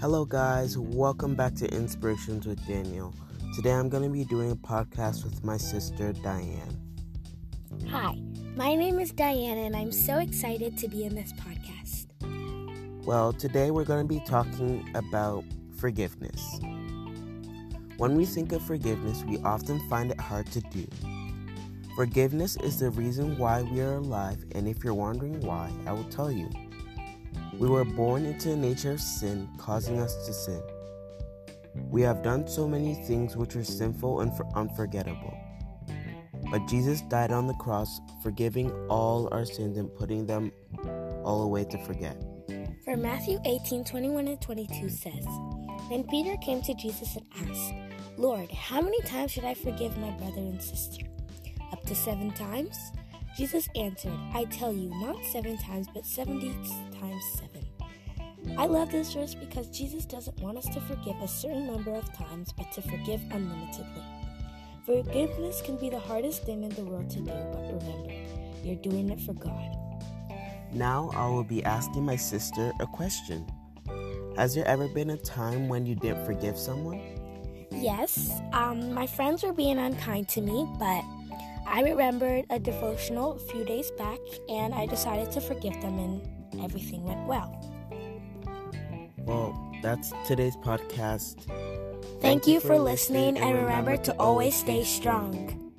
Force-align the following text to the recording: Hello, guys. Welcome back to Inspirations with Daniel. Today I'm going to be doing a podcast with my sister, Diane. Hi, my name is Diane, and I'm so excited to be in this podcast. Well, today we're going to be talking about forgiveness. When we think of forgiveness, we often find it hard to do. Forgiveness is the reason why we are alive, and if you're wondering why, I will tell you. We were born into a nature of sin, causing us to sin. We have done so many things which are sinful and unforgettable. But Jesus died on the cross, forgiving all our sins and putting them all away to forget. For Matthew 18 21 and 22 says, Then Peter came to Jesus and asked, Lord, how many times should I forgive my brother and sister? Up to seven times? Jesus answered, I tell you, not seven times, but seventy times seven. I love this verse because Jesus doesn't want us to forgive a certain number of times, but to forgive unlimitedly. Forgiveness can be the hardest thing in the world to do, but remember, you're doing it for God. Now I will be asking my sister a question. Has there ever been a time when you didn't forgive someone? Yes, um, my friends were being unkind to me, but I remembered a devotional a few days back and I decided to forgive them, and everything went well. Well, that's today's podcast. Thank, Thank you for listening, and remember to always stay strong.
Hello, 0.00 0.24
guys. 0.24 0.78
Welcome 0.78 1.34
back 1.34 1.54
to 1.56 1.70
Inspirations 1.74 2.46
with 2.46 2.66
Daniel. 2.66 3.12
Today 3.54 3.72
I'm 3.72 3.90
going 3.90 4.02
to 4.02 4.08
be 4.08 4.24
doing 4.24 4.50
a 4.50 4.56
podcast 4.56 5.24
with 5.24 5.44
my 5.44 5.58
sister, 5.58 6.14
Diane. 6.14 6.80
Hi, 7.90 8.18
my 8.56 8.74
name 8.74 8.98
is 8.98 9.10
Diane, 9.10 9.58
and 9.58 9.76
I'm 9.76 9.92
so 9.92 10.16
excited 10.16 10.78
to 10.78 10.88
be 10.88 11.04
in 11.04 11.14
this 11.14 11.34
podcast. 11.34 12.06
Well, 13.04 13.34
today 13.34 13.70
we're 13.70 13.84
going 13.84 14.02
to 14.02 14.08
be 14.08 14.20
talking 14.20 14.88
about 14.94 15.44
forgiveness. 15.76 16.58
When 17.98 18.16
we 18.16 18.24
think 18.24 18.52
of 18.52 18.62
forgiveness, 18.62 19.22
we 19.24 19.36
often 19.40 19.86
find 19.90 20.12
it 20.12 20.18
hard 20.18 20.46
to 20.52 20.62
do. 20.62 20.86
Forgiveness 21.94 22.56
is 22.64 22.78
the 22.78 22.88
reason 22.88 23.36
why 23.36 23.60
we 23.64 23.82
are 23.82 23.96
alive, 23.96 24.42
and 24.52 24.66
if 24.66 24.82
you're 24.82 24.94
wondering 24.94 25.42
why, 25.42 25.70
I 25.86 25.92
will 25.92 26.04
tell 26.04 26.32
you. 26.32 26.48
We 27.60 27.68
were 27.68 27.84
born 27.84 28.24
into 28.24 28.52
a 28.52 28.56
nature 28.56 28.92
of 28.92 29.02
sin, 29.02 29.46
causing 29.58 30.00
us 30.00 30.14
to 30.24 30.32
sin. 30.32 30.62
We 31.90 32.00
have 32.00 32.22
done 32.22 32.48
so 32.48 32.66
many 32.66 32.94
things 32.94 33.36
which 33.36 33.54
are 33.54 33.64
sinful 33.64 34.22
and 34.22 34.32
unforgettable. 34.54 35.36
But 36.50 36.66
Jesus 36.68 37.02
died 37.02 37.32
on 37.32 37.46
the 37.46 37.54
cross, 37.54 38.00
forgiving 38.22 38.72
all 38.88 39.28
our 39.30 39.44
sins 39.44 39.76
and 39.76 39.94
putting 39.94 40.24
them 40.24 40.52
all 41.22 41.42
away 41.42 41.64
to 41.64 41.76
forget. 41.84 42.16
For 42.82 42.96
Matthew 42.96 43.38
18 43.44 43.84
21 43.84 44.26
and 44.26 44.40
22 44.40 44.88
says, 44.88 45.26
Then 45.90 46.04
Peter 46.04 46.38
came 46.38 46.62
to 46.62 46.72
Jesus 46.72 47.14
and 47.14 47.50
asked, 47.50 47.74
Lord, 48.16 48.50
how 48.52 48.80
many 48.80 49.02
times 49.02 49.32
should 49.32 49.44
I 49.44 49.52
forgive 49.52 49.98
my 49.98 50.12
brother 50.12 50.40
and 50.40 50.62
sister? 50.62 51.04
Up 51.72 51.84
to 51.84 51.94
seven 51.94 52.30
times? 52.30 52.78
Jesus 53.36 53.68
answered, 53.76 54.18
I 54.34 54.44
tell 54.44 54.72
you, 54.72 54.90
not 55.00 55.24
seven 55.26 55.56
times, 55.58 55.86
but 55.92 56.04
seventy 56.04 56.52
times 56.98 57.24
seven. 57.34 57.66
I 58.58 58.66
love 58.66 58.90
this 58.90 59.12
verse 59.12 59.34
because 59.34 59.68
Jesus 59.68 60.04
doesn't 60.04 60.38
want 60.40 60.58
us 60.58 60.66
to 60.66 60.80
forgive 60.80 61.16
a 61.22 61.28
certain 61.28 61.66
number 61.66 61.94
of 61.94 62.12
times, 62.12 62.52
but 62.56 62.70
to 62.72 62.82
forgive 62.82 63.20
unlimitedly. 63.30 64.02
Forgiveness 64.84 65.62
can 65.62 65.76
be 65.76 65.90
the 65.90 65.98
hardest 65.98 66.44
thing 66.44 66.64
in 66.64 66.70
the 66.70 66.84
world 66.84 67.08
to 67.10 67.18
do, 67.18 67.26
but 67.26 67.62
remember, 67.62 68.12
you're 68.64 68.76
doing 68.76 69.10
it 69.10 69.20
for 69.20 69.34
God. 69.34 69.76
Now 70.72 71.10
I 71.14 71.28
will 71.28 71.44
be 71.44 71.62
asking 71.64 72.04
my 72.04 72.16
sister 72.16 72.72
a 72.80 72.86
question. 72.86 73.46
Has 74.36 74.54
there 74.54 74.66
ever 74.66 74.88
been 74.88 75.10
a 75.10 75.16
time 75.16 75.68
when 75.68 75.86
you 75.86 75.94
didn't 75.94 76.24
forgive 76.24 76.58
someone? 76.58 77.00
Yes, 77.72 78.32
um, 78.52 78.92
my 78.92 79.06
friends 79.06 79.42
were 79.42 79.52
being 79.52 79.78
unkind 79.78 80.28
to 80.30 80.40
me, 80.40 80.68
but 80.78 81.04
I 81.70 81.82
remembered 81.82 82.46
a 82.50 82.58
devotional 82.58 83.34
a 83.34 83.38
few 83.38 83.64
days 83.64 83.92
back 83.92 84.18
and 84.48 84.74
I 84.74 84.86
decided 84.86 85.30
to 85.32 85.40
forgive 85.40 85.80
them, 85.80 85.98
and 86.00 86.64
everything 86.64 87.04
went 87.04 87.24
well. 87.28 87.48
Well, 89.18 89.54
that's 89.80 90.12
today's 90.26 90.56
podcast. 90.56 91.44
Thank, 91.44 92.20
Thank 92.20 92.46
you 92.48 92.58
for 92.58 92.76
listening, 92.76 93.38
and 93.38 93.56
remember 93.56 93.96
to 93.98 94.18
always 94.18 94.56
stay 94.56 94.82
strong. 94.82 95.69